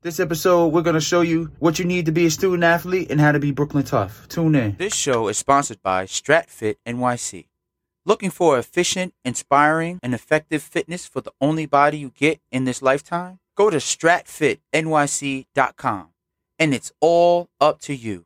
[0.00, 3.10] This episode, we're going to show you what you need to be a student athlete
[3.10, 4.28] and how to be Brooklyn tough.
[4.28, 4.76] Tune in.
[4.76, 7.46] This show is sponsored by StratFit NYC.
[8.06, 12.80] Looking for efficient, inspiring, and effective fitness for the only body you get in this
[12.80, 13.40] lifetime?
[13.56, 16.08] Go to stratfitnyc.com
[16.60, 18.24] and it's all up to you.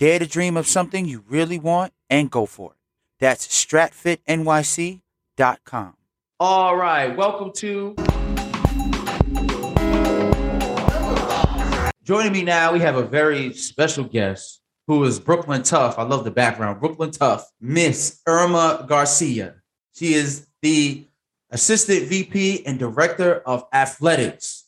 [0.00, 2.78] Dare to dream of something you really want and go for it.
[3.20, 5.94] That's stratfitnyc.com.
[6.40, 7.94] All right, welcome to.
[12.12, 15.98] Joining me now, we have a very special guest who is Brooklyn Tough.
[15.98, 16.78] I love the background.
[16.78, 19.54] Brooklyn Tough, Miss Irma Garcia.
[19.94, 21.06] She is the
[21.48, 24.66] Assistant VP and Director of Athletics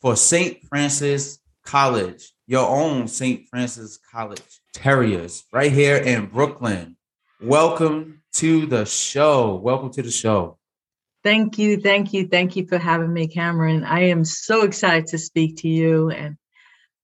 [0.00, 0.64] for St.
[0.68, 3.48] Francis College, your own St.
[3.48, 6.96] Francis College Terriers, right here in Brooklyn.
[7.42, 9.56] Welcome to the show.
[9.56, 10.58] Welcome to the show.
[11.24, 13.82] Thank you, thank you, thank you for having me, Cameron.
[13.82, 16.36] I am so excited to speak to you and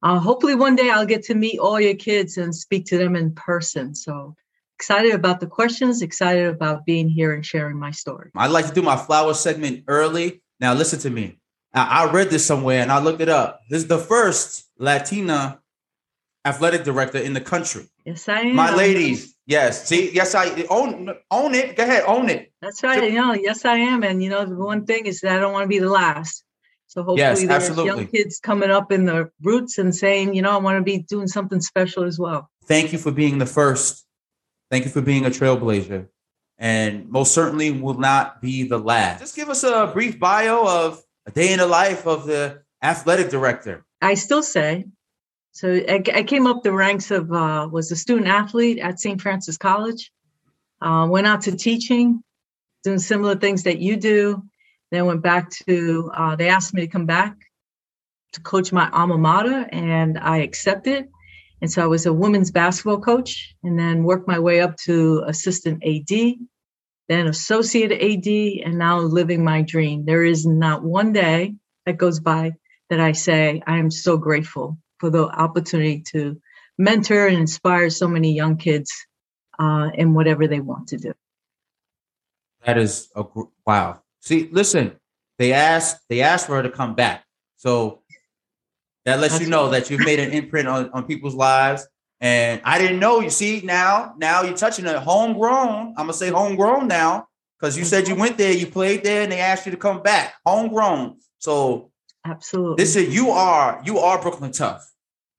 [0.03, 3.17] uh, hopefully one day I'll get to meet all your kids and speak to them
[3.17, 3.95] in person.
[3.95, 4.35] So
[4.79, 8.31] excited about the questions, excited about being here and sharing my story.
[8.35, 10.43] I'd like to do my flower segment early.
[10.59, 11.39] Now, listen to me.
[11.73, 13.61] I, I read this somewhere and I looked it up.
[13.71, 15.61] This is the first Latina
[16.45, 17.87] athletic director in the country.
[18.05, 18.57] Yes, I am.
[18.57, 19.87] My ladies, yes.
[19.87, 21.77] See, yes, I own own it.
[21.77, 22.53] Go ahead, own it.
[22.61, 23.05] That's right.
[23.05, 24.03] You know, yes, I am.
[24.03, 26.45] And you know, the one thing is that I don't want to be the last.
[26.93, 28.03] So hopefully Yes, there's absolutely.
[28.03, 30.99] young kids coming up in the roots and saying, you know, I want to be
[30.99, 32.51] doing something special as well.
[32.67, 34.05] Thank you for being the first.
[34.71, 36.09] Thank you for being a trailblazer.
[36.59, 39.21] And most certainly will not be the last.
[39.21, 43.31] Just give us a brief bio of a day in the life of the athletic
[43.31, 43.87] director.
[44.03, 44.85] I still say,
[45.53, 49.19] so I, I came up the ranks of uh, was a student athlete at St.
[49.19, 50.13] Francis College.
[50.83, 52.23] Uh, went out to teaching,
[52.85, 54.43] doing similar things that you do.
[54.93, 56.11] Then went back to.
[56.15, 57.35] Uh, they asked me to come back
[58.35, 61.09] to coach my alma mater, and I accepted.
[61.63, 65.25] And so I was a women's basketball coach, and then worked my way up to
[65.27, 66.35] assistant AD,
[67.09, 70.05] then associate AD, and now living my dream.
[70.05, 71.55] There is not one day
[71.87, 72.53] that goes by
[72.91, 76.39] that I say I am so grateful for the opportunity to
[76.77, 78.93] mentor and inspire so many young kids
[79.59, 81.15] uh, in whatever they want to do.
[82.67, 83.25] That is a
[83.67, 84.03] wow.
[84.23, 84.97] See, listen,
[85.39, 87.25] they asked they asked for her to come back.
[87.57, 88.03] So
[89.05, 91.87] that lets you know that you've made an imprint on, on people's lives.
[92.21, 93.19] And I didn't know.
[93.19, 95.89] You see, now, now you're touching it homegrown.
[95.89, 97.27] I'm gonna say homegrown now,
[97.59, 100.03] because you said you went there, you played there, and they asked you to come
[100.03, 100.35] back.
[100.47, 101.17] Homegrown.
[101.41, 101.91] So
[102.25, 102.77] Absolutely.
[102.77, 104.89] this is you are you are Brooklyn tough,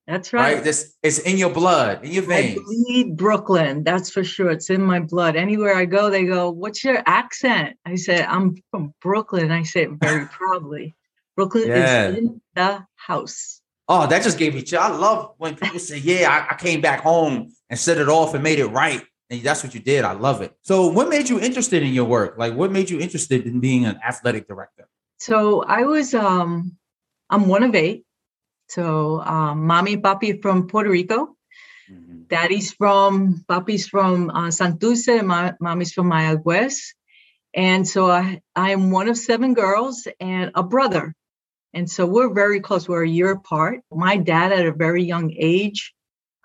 [0.07, 0.55] That's right?
[0.55, 0.63] right.
[0.63, 2.59] This it's in your blood, in your veins.
[2.59, 3.83] I bleed Brooklyn.
[3.83, 4.51] That's for sure.
[4.51, 5.35] It's in my blood.
[5.35, 7.77] Anywhere I go, they go, What's your accent?
[7.85, 9.51] I say, I'm from Brooklyn.
[9.51, 10.95] I say it very proudly.
[11.35, 12.09] Brooklyn Yeah.
[12.09, 13.61] is in the house.
[13.87, 14.79] Oh, that just gave me chill.
[14.79, 18.33] I love when people say, "Yeah, I, I came back home and set it off
[18.33, 20.05] and made it right." And that's what you did.
[20.05, 20.53] I love it.
[20.61, 22.35] So, what made you interested in your work?
[22.37, 24.87] Like, what made you interested in being an athletic director?
[25.19, 26.77] So I was um
[27.29, 28.05] I'm one of eight.
[28.67, 31.35] So um mommy and papi from Puerto Rico.
[32.29, 36.79] Daddy's from papi's from uh, Santurce, and my mommy's from Mayagüez.
[37.53, 41.13] And so I I am one of seven girls and a brother.
[41.73, 42.87] And so we're very close.
[42.87, 43.81] We're a year apart.
[43.91, 45.93] My dad at a very young age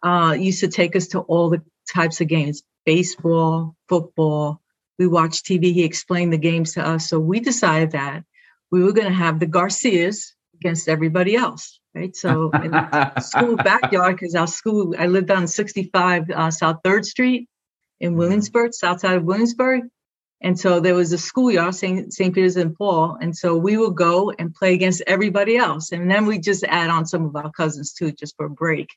[0.03, 1.63] uh, used to take us to all the
[1.93, 4.61] types of games, baseball, football.
[4.99, 5.73] We watched TV.
[5.73, 7.09] He explained the games to us.
[7.09, 8.25] So we decided that
[8.71, 12.15] we were going to have the Garcias against everybody else, right?
[12.15, 17.05] So in the school backyard, because our school, I lived on 65 uh, South 3rd
[17.05, 17.49] Street
[18.01, 19.83] in Williamsburg, south side of Williamsburg.
[20.41, 22.13] And so there was a schoolyard, St.
[22.13, 22.33] St.
[22.33, 23.19] Peter's and Paul.
[23.21, 25.91] And so we would go and play against everybody else.
[25.91, 28.89] And then we just add on some of our cousins too, just for a break.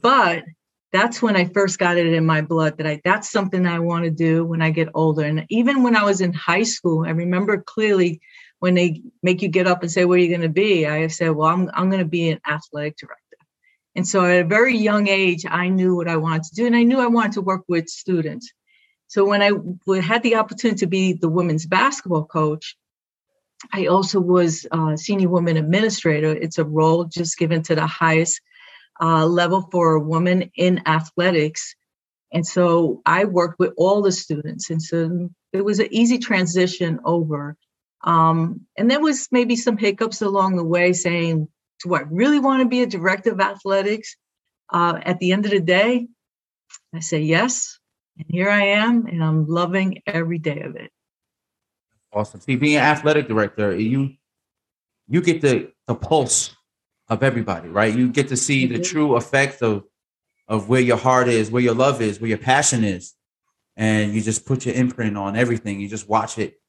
[0.00, 0.44] But
[0.92, 4.04] that's when I first got it in my blood that I that's something I want
[4.04, 5.24] to do when I get older.
[5.24, 8.20] And even when I was in high school, I remember clearly
[8.60, 10.86] when they make you get up and say, What are you going to be?
[10.86, 13.16] I said, Well, I'm I'm going to be an athletic director.
[13.96, 16.66] And so at a very young age, I knew what I wanted to do.
[16.66, 18.52] And I knew I wanted to work with students.
[19.08, 19.50] So when I
[20.00, 22.76] had the opportunity to be the women's basketball coach,
[23.72, 26.30] I also was uh, senior woman administrator.
[26.30, 28.40] It's a role just given to the highest
[29.00, 31.74] uh, level for a woman in athletics.
[32.32, 34.70] And so I worked with all the students.
[34.70, 37.56] And so it was an easy transition over.
[38.02, 41.48] Um, and there was maybe some hiccups along the way saying,
[41.84, 44.16] do I really want to be a director of athletics?
[44.72, 46.06] Uh, at the end of the day,
[46.94, 47.78] I say yes.
[48.18, 50.90] And here I am, and I'm loving every day of it.
[52.12, 52.40] Awesome.
[52.40, 54.14] See, being an athletic director, you
[55.08, 56.54] you get the the pulse
[57.08, 57.94] of everybody, right?
[57.94, 59.84] You get to see the true effect of
[60.48, 63.14] of where your heart is, where your love is, where your passion is,
[63.76, 65.80] and you just put your imprint on everything.
[65.80, 66.59] You just watch it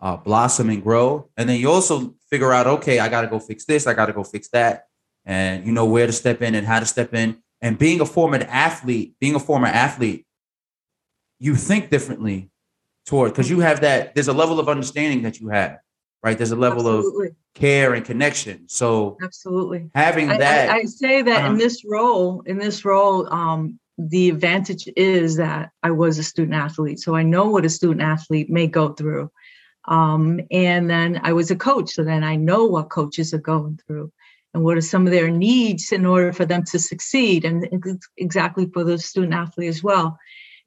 [0.00, 3.38] uh, blossom and grow, and then you also figure out, okay, I got to go
[3.38, 4.86] fix this, I got to go fix that,
[5.24, 7.38] and you know where to step in and how to step in.
[7.62, 10.26] And being a former athlete, being a former athlete,
[11.38, 12.50] you think differently
[13.06, 14.14] toward because you have that.
[14.14, 15.78] There's a level of understanding that you have
[16.26, 16.36] right?
[16.36, 17.28] There's a level absolutely.
[17.28, 18.68] of care and connection.
[18.68, 20.70] So absolutely having that.
[20.70, 24.88] I, I, I say that uh, in this role, in this role, um, the advantage
[24.96, 28.66] is that I was a student athlete, so I know what a student athlete may
[28.66, 29.30] go through.
[29.88, 33.78] Um, and then I was a coach, so then I know what coaches are going
[33.86, 34.12] through
[34.52, 37.68] and what are some of their needs in order for them to succeed, and
[38.16, 40.18] exactly for the student athlete as well.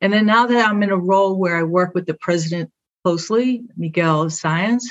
[0.01, 2.71] And then now that I'm in a role where I work with the president
[3.03, 4.83] closely, Miguel Saenz,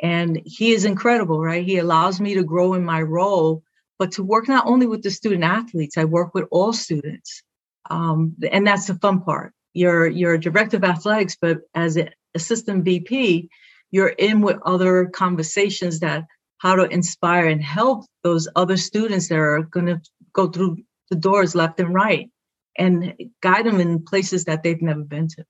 [0.00, 1.64] and he is incredible, right?
[1.64, 3.62] He allows me to grow in my role,
[3.98, 7.42] but to work not only with the student athletes, I work with all students.
[7.88, 9.52] Um, and that's the fun part.
[9.72, 13.48] You're you're a director of athletics, but as an assistant VP,
[13.90, 16.24] you're in with other conversations that
[16.58, 20.00] how to inspire and help those other students that are going to
[20.32, 20.78] go through
[21.10, 22.30] the doors left and right
[22.78, 25.44] and guide them in places that they've never been to.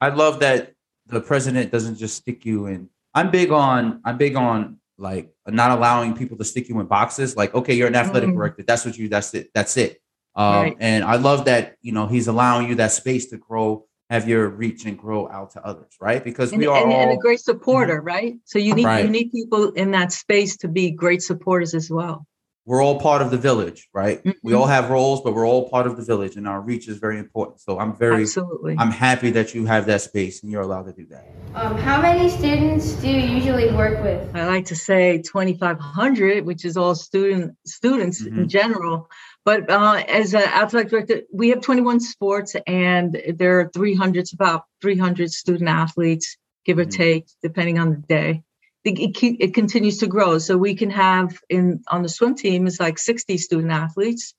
[0.00, 0.74] I love that
[1.06, 5.76] the president doesn't just stick you in I'm big on I'm big on like not
[5.76, 7.36] allowing people to stick you in boxes.
[7.36, 8.34] Like, okay, you're an athletic mm.
[8.34, 8.62] director.
[8.62, 9.08] That's what you.
[9.08, 9.50] That's it.
[9.54, 10.00] That's it.
[10.36, 10.76] Um, right.
[10.78, 14.48] And I love that you know he's allowing you that space to grow, have your
[14.48, 16.22] reach, and grow out to others, right?
[16.22, 18.06] Because and, we are and, all, and a great supporter, mm-hmm.
[18.06, 18.34] right?
[18.44, 19.04] So you need right.
[19.04, 22.26] you need people in that space to be great supporters as well
[22.68, 24.18] we're all part of the village, right?
[24.18, 24.30] Mm-hmm.
[24.42, 26.98] We all have roles, but we're all part of the village, and our reach is
[26.98, 27.60] very important.
[27.62, 30.92] So I'm very, absolutely, I'm happy that you have that space and you're allowed to
[30.92, 31.26] do that.
[31.54, 34.36] Um, how many students do you usually work with?
[34.36, 38.40] I like to say 2,500, which is all student students mm-hmm.
[38.40, 39.08] in general.
[39.48, 44.64] But uh, as an athletic director, we have 21 sports, and there are 300, about
[44.82, 46.36] 300 student athletes,
[46.66, 46.90] give or mm-hmm.
[46.90, 48.42] take, depending on the day
[48.84, 50.38] it, it continues to grow.
[50.38, 54.34] So we can have in on the swim team is like 60 student athletes.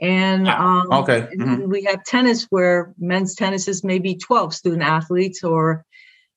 [0.00, 1.68] And um, okay, mm-hmm.
[1.68, 5.84] we have tennis where men's tennis is maybe 12 student athletes, or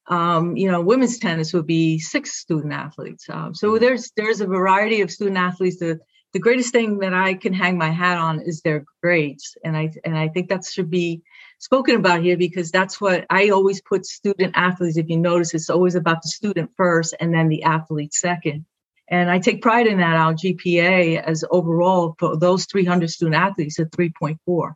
[0.08, 3.26] um, you know, women's tennis would be six student athletes.
[3.30, 3.84] Um, so mm-hmm.
[3.84, 5.80] there's there's a variety of student athletes.
[5.80, 6.00] The
[6.36, 9.90] the greatest thing that I can hang my hat on is their grades, and I
[10.04, 11.22] and I think that should be
[11.60, 14.98] spoken about here because that's what I always put student athletes.
[14.98, 18.66] If you notice, it's always about the student first and then the athlete second.
[19.08, 20.18] And I take pride in that.
[20.18, 24.74] Our GPA as overall for those 300 student athletes at 3.4.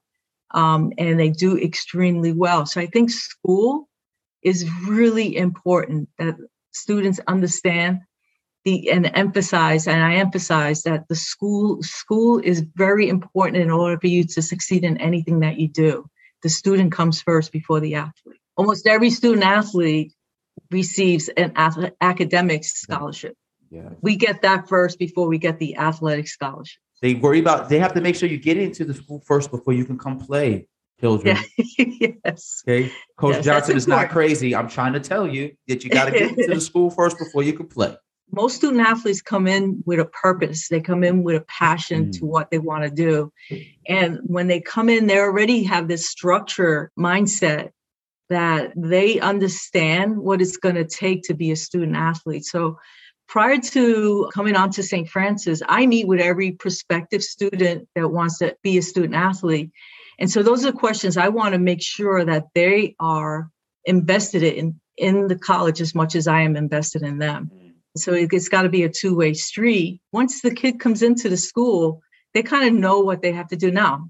[0.51, 2.67] Um, and they do extremely well.
[2.67, 3.89] So I think school
[4.43, 6.37] is really important that
[6.71, 7.99] students understand
[8.65, 13.99] the and emphasize and I emphasize that the school school is very important in order
[13.99, 16.09] for you to succeed in anything that you do
[16.41, 18.39] the student comes first before the athlete.
[18.55, 20.13] Almost every student athlete
[20.71, 21.53] receives an
[22.01, 23.35] academic scholarship.
[23.69, 23.89] Yeah.
[24.01, 26.81] We get that first before we get the athletic scholarship.
[27.01, 29.73] They worry about, they have to make sure you get into the school first before
[29.73, 30.67] you can come play,
[30.99, 31.37] children.
[31.57, 31.85] Yeah.
[32.25, 32.63] yes.
[32.67, 32.91] Okay.
[33.15, 34.55] Coach yes, Johnson is not crazy.
[34.55, 37.43] I'm trying to tell you that you got to get into the school first before
[37.43, 37.95] you can play
[38.31, 40.67] most student athletes come in with a purpose.
[40.67, 42.19] They come in with a passion mm.
[42.19, 43.31] to what they want to do.
[43.87, 47.71] And when they come in they already have this structure mindset
[48.29, 52.45] that they understand what it's going to take to be a student athlete.
[52.45, 52.77] So
[53.27, 58.39] prior to coming on to st francis i meet with every prospective student that wants
[58.39, 59.71] to be a student athlete.
[60.19, 63.49] And so those are questions i want to make sure that they are
[63.85, 67.49] invested in in the college as much as i am invested in them
[67.97, 70.01] so it's got to be a two way street.
[70.11, 72.01] Once the kid comes into the school,
[72.33, 74.09] they kind of know what they have to do now.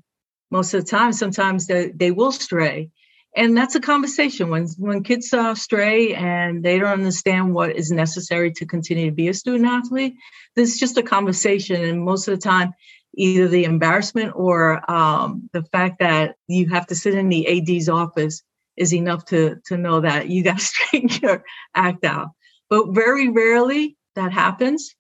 [0.52, 2.90] Most of the time, sometimes they, they will stray.
[3.36, 7.92] And that's a conversation when when kids uh, stray and they don't understand what is
[7.92, 10.16] necessary to continue to be a student athlete.
[10.56, 12.74] This is just a conversation, and most of the time,
[13.14, 17.88] either the embarrassment or um, the fact that you have to sit in the AD's
[17.88, 18.42] office
[18.76, 21.44] is enough to to know that you got to straighten your
[21.76, 22.30] act out
[22.70, 24.96] but very rarely that happens.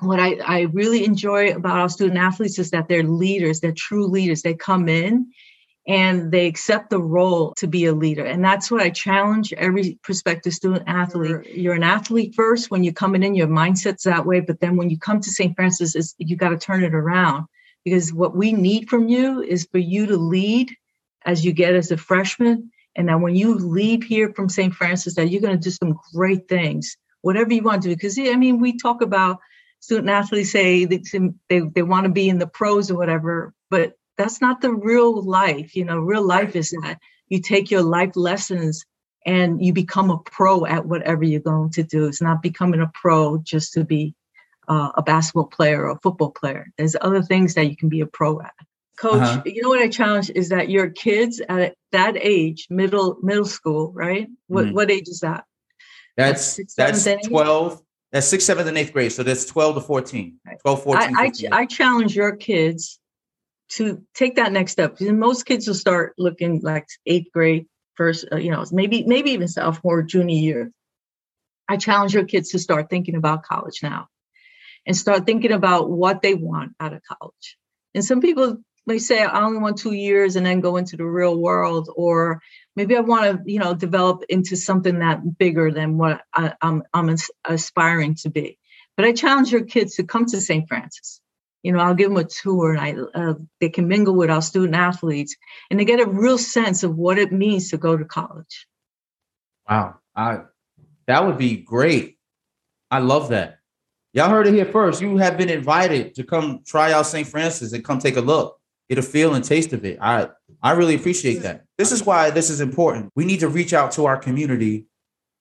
[0.00, 4.06] What I, I really enjoy about our student athletes is that they're leaders, they're true
[4.06, 4.42] leaders.
[4.42, 5.30] They come in
[5.86, 8.24] and they accept the role to be a leader.
[8.24, 11.46] And that's what I challenge every prospective student athlete.
[11.54, 12.70] You're an athlete first.
[12.70, 14.40] When you're coming in, your mindset's that way.
[14.40, 15.54] But then when you come to St.
[15.56, 17.46] Francis, is you got to turn it around
[17.84, 20.70] because what we need from you is for you to lead
[21.24, 24.74] as you get as a freshman and that when you leave here from St.
[24.74, 27.94] Francis, that you're going to do some great things, whatever you want to do.
[27.94, 29.38] Because I mean, we talk about
[29.80, 31.02] student athletes say they,
[31.48, 35.22] they, they want to be in the pros or whatever, but that's not the real
[35.22, 35.74] life.
[35.74, 38.84] You know, real life is that you take your life lessons
[39.24, 42.06] and you become a pro at whatever you're going to do.
[42.06, 44.14] It's not becoming a pro just to be
[44.68, 46.66] uh, a basketball player or a football player.
[46.76, 48.52] There's other things that you can be a pro at.
[49.00, 49.42] Coach, uh-huh.
[49.46, 53.92] you know what I challenge is that your kids at that age, middle middle school,
[53.92, 54.28] right?
[54.46, 54.74] What mm.
[54.74, 55.44] what age is that?
[56.18, 57.80] That's six, that's 12.
[58.12, 59.12] That's sixth, seventh, and eighth grade.
[59.12, 60.40] So that's 12 to 14.
[60.62, 61.16] 12, 14.
[61.16, 62.98] I, I, I challenge your kids
[63.70, 65.00] to take that next step.
[65.00, 69.30] And most kids will start looking like eighth grade, first, uh, you know, maybe maybe
[69.30, 70.72] even sophomore, junior year.
[71.68, 74.08] I challenge your kids to start thinking about college now
[74.86, 77.56] and start thinking about what they want out of college.
[77.94, 78.58] And some people
[78.98, 82.40] say, I only want two years and then go into the real world, or
[82.76, 86.82] maybe I want to, you know, develop into something that bigger than what I, am
[86.92, 88.58] I'm, I'm aspiring to be.
[88.96, 90.68] But I challenge your kids to come to St.
[90.68, 91.20] Francis.
[91.62, 94.40] You know, I'll give them a tour, and I uh, they can mingle with our
[94.40, 95.36] student athletes,
[95.70, 98.66] and they get a real sense of what it means to go to college.
[99.68, 100.40] Wow, I
[101.06, 102.18] that would be great.
[102.90, 103.58] I love that.
[104.12, 105.00] Y'all heard it here first.
[105.00, 107.26] You have been invited to come try out St.
[107.26, 108.59] Francis and come take a look,
[108.90, 109.96] get a feel and taste of it.
[110.02, 110.28] I
[110.62, 111.64] I really appreciate that.
[111.78, 113.10] This is why this is important.
[113.16, 114.86] We need to reach out to our community,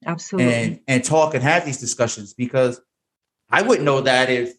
[0.06, 2.79] absolutely, and and talk and have these discussions because
[3.50, 4.53] I wouldn't know that if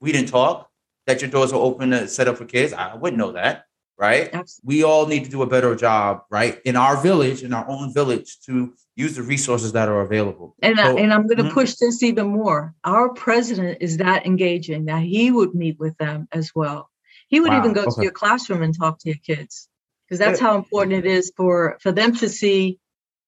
[0.00, 0.70] we didn't talk
[1.06, 2.72] that your doors are open to set up for kids.
[2.72, 3.64] I wouldn't know that,
[3.98, 4.30] right?
[4.32, 4.76] Absolutely.
[4.76, 7.92] We all need to do a better job, right, in our village, in our own
[7.92, 10.54] village, to use the resources that are available.
[10.62, 11.54] And, so, I, and I'm going to mm-hmm.
[11.54, 12.74] push this even more.
[12.84, 16.89] Our president is that engaging that he would meet with them as well.
[17.30, 17.58] He would wow.
[17.58, 17.90] even go okay.
[17.96, 19.68] to your classroom and talk to your kids
[20.06, 22.78] because that's how important it is for for them to see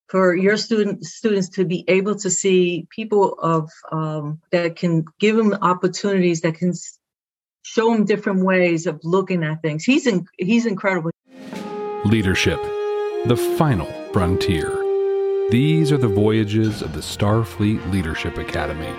[0.08, 5.36] for your student students to be able to see people of um, that can give
[5.36, 6.74] them opportunities that can
[7.62, 9.84] show them different ways of looking at things.
[9.84, 11.10] He's in, he's incredible.
[12.04, 12.60] Leadership,
[13.26, 14.70] the final frontier.
[15.50, 18.92] These are the voyages of the Starfleet Leadership Academy.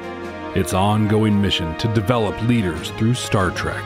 [0.60, 3.84] Its ongoing mission to develop leaders through Star Trek,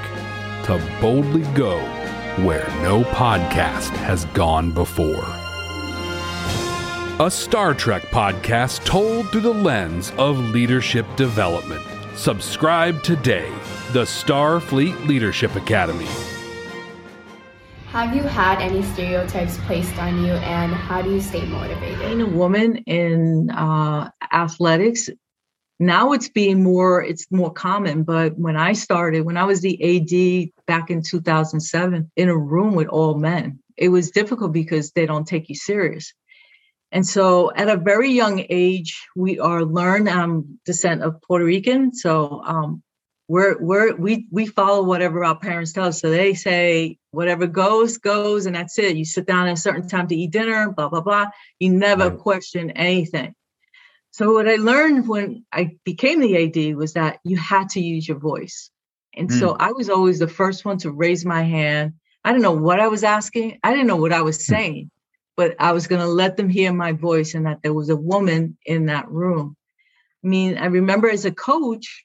[0.68, 1.80] to boldly go
[2.44, 5.26] where no podcast has gone before.
[7.20, 11.82] A Star Trek podcast told through the lens of leadership development.
[12.16, 13.50] Subscribe today.
[13.92, 16.10] The Starfleet Leadership Academy.
[17.88, 21.98] Have you had any stereotypes placed on you, and how do you stay motivated?
[22.00, 25.10] Being a woman in uh, athletics,
[25.80, 28.04] now it's being more it's more common.
[28.04, 32.74] But when I started, when I was the AD back in 2007, in a room
[32.74, 36.14] with all men, it was difficult because they don't take you serious.
[36.92, 41.94] And so at a very young age, we are learned um, descent of Puerto Rican.
[41.94, 42.82] So um,
[43.28, 46.00] we're we're we we follow whatever our parents tell us.
[46.00, 48.96] So they say whatever goes goes, and that's it.
[48.96, 51.28] You sit down at a certain time to eat dinner, blah blah blah.
[51.60, 52.18] You never right.
[52.18, 53.36] question anything.
[54.18, 56.38] So what I learned when I became the
[56.70, 58.72] AD was that you had to use your voice,
[59.16, 59.40] and mm.
[59.40, 61.94] so I was always the first one to raise my hand.
[62.24, 63.60] I didn't know what I was asking.
[63.64, 64.54] I didn't know what I was hmm.
[64.54, 64.92] saying,
[65.36, 67.96] but I was going to let them hear my voice and that there was a
[67.96, 69.56] woman in that room.
[70.24, 72.04] I mean, I remember as a coach,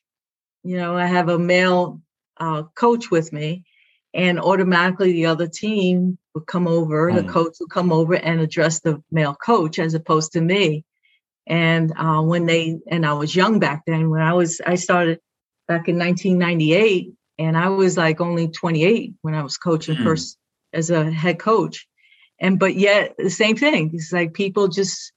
[0.64, 2.02] you know, I have a male
[2.36, 3.64] uh, coach with me,
[4.12, 7.16] and automatically the other team would come over, mm.
[7.16, 10.84] the coach would come over and address the male coach as opposed to me.
[11.46, 15.18] And uh, when they, and I was young back then, when I was, I started
[15.66, 20.04] back in 1998, and I was like only 28 when I was coaching mm.
[20.04, 20.38] first
[20.72, 21.86] as a head coach.
[22.40, 25.12] And, but yet the same thing, it's like people just,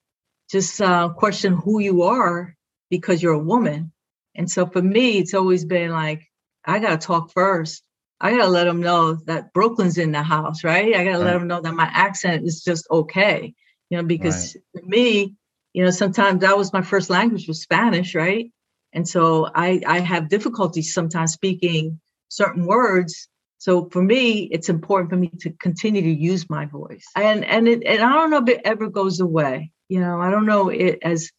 [0.49, 2.55] just uh, question who you are
[2.89, 3.91] because you're a woman
[4.35, 6.29] and so for me, it's always been like,
[6.65, 7.83] I got to talk first.
[8.19, 10.95] I got to let them know that Brooklyn's in the house, right?
[10.95, 11.25] I got to right.
[11.25, 13.53] let them know that my accent is just okay,
[13.89, 14.83] you know, because right.
[14.83, 15.35] for me,
[15.75, 18.49] you know, sometimes that was my first language was Spanish, right?
[18.93, 23.27] And so I, I have difficulty sometimes speaking certain words.
[23.57, 27.05] So for me, it's important for me to continue to use my voice.
[27.13, 29.73] And and it, and I don't know if it ever goes away.
[29.89, 31.29] You know, I don't know it as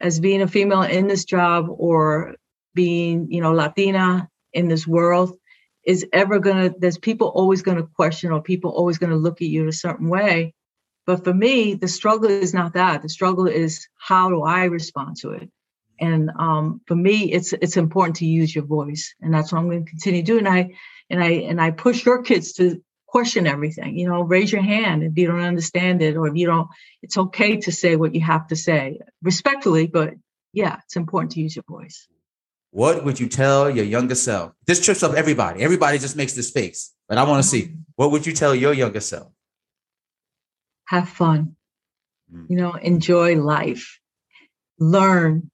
[0.00, 2.36] as being a female in this job or
[2.74, 5.36] being, you know, Latina in this world
[5.86, 9.62] is ever to, there's people always to question or people always to look at you
[9.62, 10.54] in a certain way.
[11.06, 13.02] But for me, the struggle is not that.
[13.02, 15.50] The struggle is how do I respond to it?
[16.00, 19.68] And um, for me, it's it's important to use your voice, and that's what I'm
[19.68, 20.46] going to continue doing.
[20.46, 20.70] I
[21.08, 23.96] and I and I push your kids to question everything.
[23.96, 26.68] You know, raise your hand if you don't understand it, or if you don't.
[27.02, 30.14] It's okay to say what you have to say respectfully, but
[30.52, 32.08] yeah, it's important to use your voice.
[32.70, 34.52] What would you tell your younger self?
[34.66, 35.62] This trips up everybody.
[35.62, 38.72] Everybody just makes this face, but I want to see what would you tell your
[38.72, 39.30] younger self?
[40.86, 41.56] Have fun.
[42.32, 42.50] Mm.
[42.50, 44.00] You know, enjoy life.
[44.78, 45.50] Learn,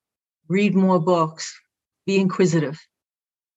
[0.48, 1.58] read more books,
[2.06, 2.78] be inquisitive.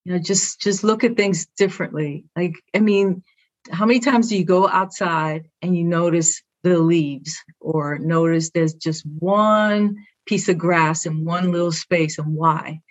[0.05, 2.25] You know, just just look at things differently.
[2.35, 3.23] Like, I mean,
[3.71, 8.73] how many times do you go outside and you notice the leaves or notice there's
[8.73, 12.81] just one piece of grass in one little space and why?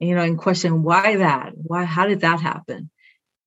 [0.00, 1.52] you know, and question why that?
[1.54, 2.90] Why how did that happen?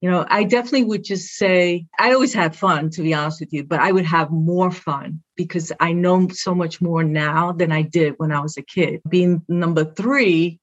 [0.03, 3.53] You know, I definitely would just say I always had fun, to be honest with
[3.53, 7.71] you, but I would have more fun because I know so much more now than
[7.71, 8.99] I did when I was a kid.
[9.07, 10.59] Being number three,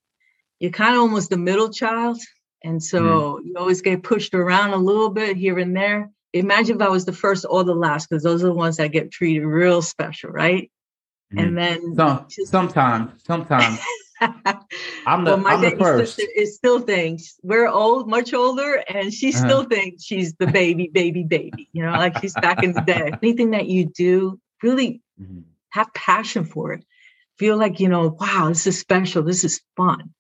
[0.59, 2.21] you're kind of almost the middle child.
[2.63, 3.47] And so mm.
[3.47, 6.11] you always get pushed around a little bit here and there.
[6.35, 8.93] Imagine if I was the first or the last, because those are the ones that
[8.93, 10.71] get treated real special, right?
[11.33, 11.43] Mm.
[11.43, 13.81] And then so, just, sometimes, sometimes
[14.21, 16.17] I'm the, well, my I'm first.
[16.17, 19.39] sister is still thinks we're old, much older, and she uh-huh.
[19.39, 21.69] still thinks she's the baby, baby, baby.
[21.73, 23.13] You know, like she's back in the day.
[23.23, 25.41] Anything that you do, really mm-hmm.
[25.71, 26.85] have passion for it.
[27.39, 29.23] Feel like you know, wow, this is special.
[29.23, 30.11] This is fun.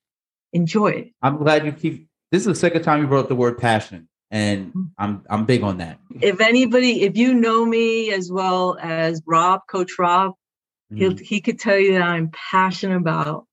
[0.52, 1.12] Enjoy it.
[1.20, 2.08] I'm glad you keep.
[2.32, 4.82] This is the second time you brought the word passion, and mm-hmm.
[4.96, 5.98] I'm I'm big on that.
[6.22, 10.32] If anybody, if you know me as well as Rob, Coach Rob,
[10.90, 11.18] mm-hmm.
[11.18, 13.46] he he could tell you that I'm passionate about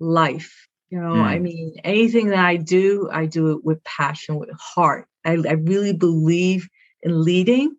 [0.00, 0.68] life.
[0.90, 1.22] You know, mm.
[1.22, 5.06] I mean, anything that I do, I do it with passion, with heart.
[5.24, 6.68] I, I really believe
[7.02, 7.76] in leading.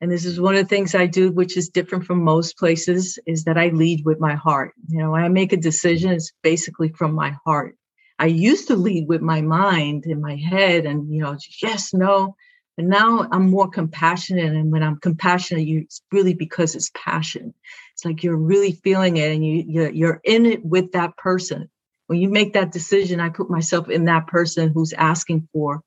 [0.00, 3.18] And this is one of the things I do, which is different from most places,
[3.26, 4.72] is that I lead with my heart.
[4.88, 7.76] You know, when I make a decision, it's basically from my heart.
[8.18, 12.36] I used to lead with my mind in my head and, you know, yes, no.
[12.76, 14.52] But now I'm more compassionate.
[14.52, 17.54] And when I'm compassionate, you, it's really because it's passion.
[17.92, 21.70] It's like you're really feeling it and you, you're, you're in it with that person.
[22.08, 25.82] When you make that decision, I put myself in that person who's asking for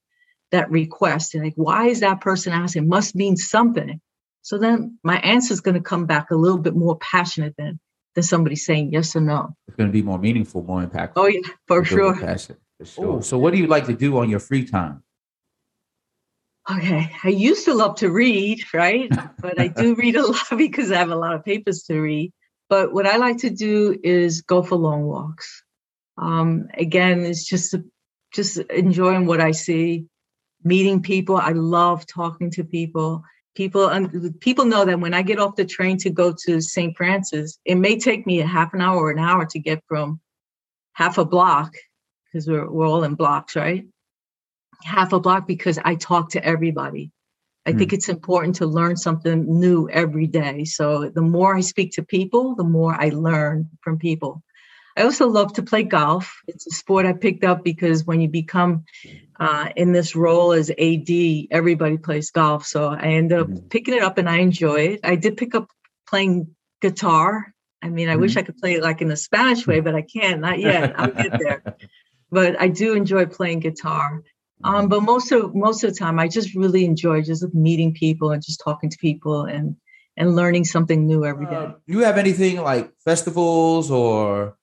[0.51, 1.35] that request.
[1.35, 2.87] And like, why is that person asking?
[2.87, 3.99] Must mean something.
[4.41, 7.79] So then my answer is going to come back a little bit more passionate than
[8.17, 9.55] than somebody saying yes or no.
[9.67, 11.13] It's going to be more meaningful, more impactful.
[11.17, 12.15] Oh yeah, for sure.
[12.15, 13.21] For sure.
[13.21, 15.03] So what do you like to do on your free time?
[16.69, 19.09] Okay, I used to love to read, right?
[19.41, 22.31] but I do read a lot because I have a lot of papers to read.
[22.69, 25.63] But what I like to do is go for long walks.
[26.17, 27.75] Um, again, it's just
[28.33, 30.05] just enjoying what I see,
[30.63, 31.37] meeting people.
[31.37, 33.23] I love talking to people.
[33.55, 36.95] People and people know that when I get off the train to go to St.
[36.97, 40.19] Francis, it may take me a half an hour or an hour to get from
[40.93, 41.73] half a block
[42.25, 43.85] because we're we're all in blocks, right?
[44.83, 47.11] Half a block because I talk to everybody.
[47.65, 47.77] I mm.
[47.77, 50.63] think it's important to learn something new every day.
[50.63, 54.43] So the more I speak to people, the more I learn from people.
[54.97, 56.41] I also love to play golf.
[56.47, 58.85] It's a sport I picked up because when you become
[59.39, 61.09] uh, in this role as AD,
[61.51, 62.65] everybody plays golf.
[62.65, 63.69] So I ended up mm.
[63.69, 65.01] picking it up and I enjoy it.
[65.03, 65.69] I did pick up
[66.09, 67.53] playing guitar.
[67.79, 68.21] I mean, I mm.
[68.21, 68.37] wish.
[68.37, 70.99] I could play it like in the Spanish way, but I can't, not yet.
[70.99, 71.63] I'll get there.
[72.31, 74.23] But I do enjoy playing guitar.
[74.63, 78.31] Um, but most of most of the time, I just really enjoy just meeting people
[78.31, 79.75] and just talking to people and
[80.15, 81.55] and learning something new every day.
[81.55, 84.57] Uh, you have anything like festivals or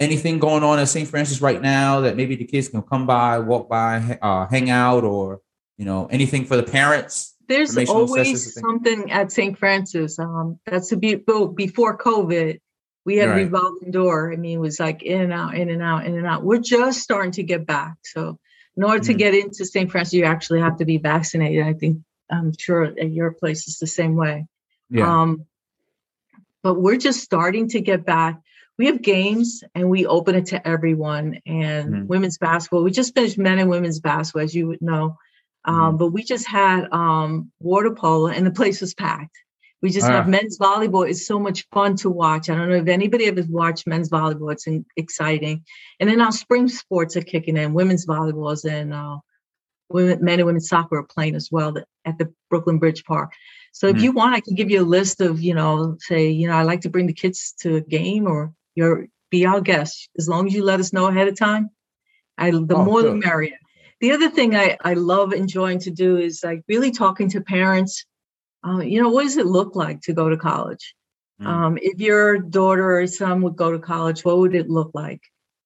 [0.00, 1.08] anything going on at St.
[1.08, 5.04] Francis right now that maybe the kids can come by, walk by, uh, hang out,
[5.04, 5.40] or
[5.78, 7.34] you know anything for the parents?
[7.46, 9.56] There's always something at St.
[9.58, 10.18] Francis.
[10.18, 12.60] Um, that's to be before COVID.
[13.06, 13.36] We had right.
[13.36, 14.32] revolving door.
[14.32, 16.42] I mean, it was like in and out, in and out, in and out.
[16.42, 17.96] We're just starting to get back.
[18.02, 18.38] So
[18.76, 19.12] in order mm-hmm.
[19.12, 19.90] to get into St.
[19.90, 21.64] Francis, you actually have to be vaccinated.
[21.64, 21.98] I think
[22.30, 24.46] I'm sure at your place is the same way.
[24.90, 25.22] Yeah.
[25.22, 25.46] Um,
[26.62, 28.40] but we're just starting to get back.
[28.78, 31.40] We have games and we open it to everyone.
[31.46, 32.06] And mm-hmm.
[32.06, 35.18] women's basketball, we just finished men and women's basketball, as you would know.
[35.64, 35.96] Um, mm-hmm.
[35.98, 39.36] But we just had um, water polo and the place was packed.
[39.84, 41.06] We just have men's volleyball.
[41.06, 42.48] It's so much fun to watch.
[42.48, 44.50] I don't know if anybody ever watched men's volleyball.
[44.50, 44.66] It's
[44.96, 45.62] exciting.
[46.00, 47.74] And then our spring sports are kicking in.
[47.74, 49.18] Women's volleyballs and uh,
[49.90, 53.34] women, men and women's soccer are playing as well at the Brooklyn Bridge Park.
[53.72, 54.04] So if mm-hmm.
[54.04, 56.62] you want, I can give you a list of, you know, say, you know, I
[56.62, 60.08] like to bring the kids to a game or your be our guest.
[60.16, 61.68] As long as you let us know ahead of time,
[62.38, 63.58] I the oh, more the merrier.
[64.00, 68.06] The other thing I, I love enjoying to do is like really talking to parents
[68.66, 70.94] uh, you know, what does it look like to go to college?
[71.40, 71.46] Mm.
[71.46, 75.20] Um, if your daughter or son would go to college, what would it look like?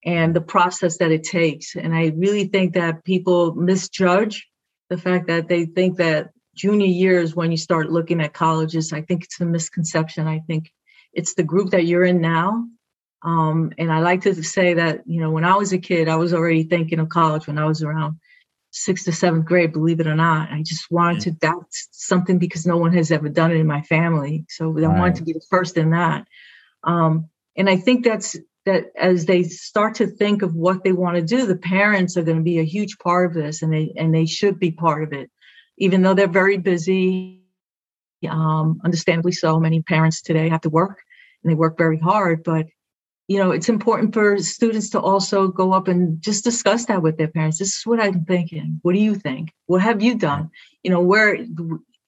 [0.05, 1.77] And the process that it takes.
[1.77, 4.47] And I really think that people misjudge
[4.91, 8.93] the fact that they think that junior year is when you start looking at colleges.
[8.93, 10.27] I think it's a misconception.
[10.27, 10.71] I think
[11.13, 12.67] it's the group that you're in now
[13.23, 16.17] Um, and I like to say that, you know, when I was a kid, I
[16.17, 18.19] was already thinking of college when I was around
[18.85, 20.51] sixth to seventh grade, believe it or not.
[20.51, 23.83] I just wanted to, that's something because no one has ever done it in my
[23.83, 24.45] family.
[24.49, 24.99] So I Right.
[24.99, 26.27] wanted to be the first in that.
[26.85, 31.17] Um, and I think that's that as they start to think of what they want
[31.17, 33.93] to do, the parents are going to be a huge part of this and they
[33.97, 35.31] and they should be part of it,
[35.79, 37.43] even though they're very busy.
[38.29, 40.99] Um, understandably so, many parents today have to work
[41.43, 42.67] and they work very hard, but
[43.29, 47.19] you know, it's important for students to also go up and just discuss that with
[47.19, 47.59] their parents.
[47.59, 48.81] This is what I'm thinking.
[48.83, 49.53] What do you think?
[49.67, 50.51] What have you done?
[50.83, 51.39] You know, where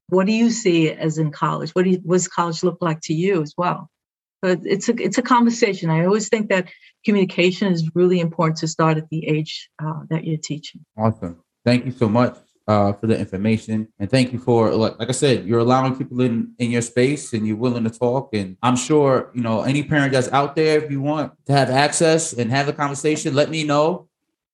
[0.08, 1.70] what do you see as in college?
[1.70, 3.90] What do you, what does college look like to you as well?
[4.40, 5.90] But it's a it's a conversation.
[5.90, 6.68] I always think that
[7.04, 10.84] communication is really important to start at the age uh, that you're teaching.
[10.96, 11.42] Awesome.
[11.66, 15.12] Thank you so much uh, for the information, and thank you for like, like I
[15.12, 18.34] said, you're allowing people in in your space, and you're willing to talk.
[18.34, 21.70] And I'm sure you know any parent that's out there, if you want to have
[21.70, 24.08] access and have a conversation, let me know.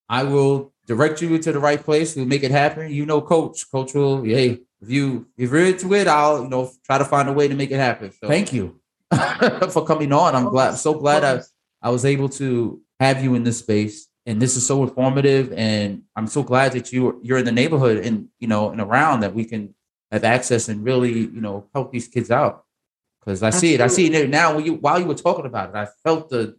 [0.08, 2.14] I will direct you to the right place.
[2.14, 2.92] We'll make it happen.
[2.92, 4.22] You know, coach, coach will.
[4.22, 7.48] Hey, if you if you're into it, I'll you know try to find a way
[7.48, 8.12] to make it happen.
[8.12, 8.80] So thank you
[9.70, 10.34] for coming on.
[10.34, 10.74] I'm glad.
[10.74, 11.42] So glad I
[11.82, 15.52] I was able to have you in this space, and this is so informative.
[15.52, 19.20] And I'm so glad that you you're in the neighborhood and you know and around
[19.20, 19.74] that we can
[20.10, 22.64] have access and really you know help these kids out.
[23.20, 24.54] Because I see it, I see it now.
[24.54, 26.56] When you while you were talking about it, I felt the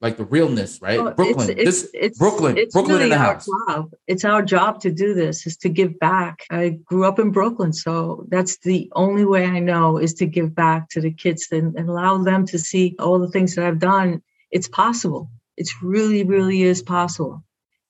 [0.00, 1.02] like the realness, right?
[1.02, 3.46] Well, Brooklyn, it's, this it's, it's, Brooklyn, it's Brooklyn in really the our house.
[3.46, 3.90] job.
[4.06, 6.44] It's our job to do this, is to give back.
[6.50, 10.54] I grew up in Brooklyn, so that's the only way I know is to give
[10.54, 13.78] back to the kids and, and allow them to see all the things that I've
[13.78, 14.22] done.
[14.50, 15.30] It's possible.
[15.56, 17.44] It's really, really is possible.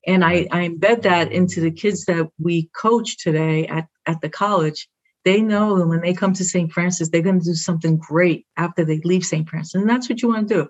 [0.06, 4.28] And I, I embed that into the kids that we coach today at, at the
[4.28, 4.88] college.
[5.24, 6.70] They know that when they come to St.
[6.70, 9.48] Francis, they're going to do something great after they leave St.
[9.48, 9.74] Francis.
[9.74, 10.68] And that's what you want to do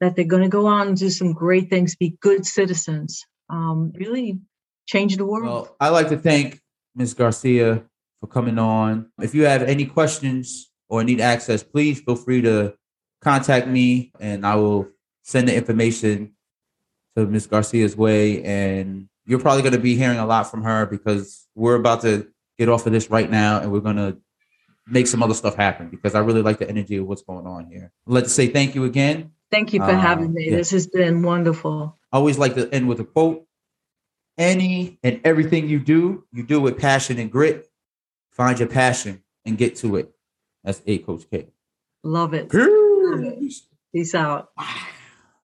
[0.00, 3.92] that they're going to go on and do some great things, be good citizens, um,
[3.94, 4.38] really
[4.86, 5.46] change the world.
[5.46, 6.60] Well, I like to thank
[6.94, 7.14] Ms.
[7.14, 7.84] Garcia
[8.20, 9.10] for coming on.
[9.20, 12.74] If you have any questions or need access, please feel free to
[13.22, 14.88] contact me and I will
[15.26, 16.32] send the information
[17.16, 17.48] to Ms.
[17.48, 18.42] Garcia's way.
[18.44, 22.28] And you're probably going to be hearing a lot from her because we're about to
[22.58, 24.16] get off of this right now and we're going to
[24.86, 27.66] make some other stuff happen because I really like the energy of what's going on
[27.66, 27.92] here.
[28.06, 29.32] I'd like to say thank you again.
[29.50, 30.48] Thank you for uh, having me.
[30.48, 30.56] yeah.
[30.56, 31.98] This has been wonderful.
[32.12, 33.44] I always like to end with a quote.
[34.38, 37.68] Any and everything you do, you do with passion and grit.
[38.30, 40.12] Find your passion and get to it.
[40.62, 41.46] That's A Coach K.
[42.04, 42.50] Love it.
[42.50, 43.66] Peace.
[43.92, 44.50] Peace out.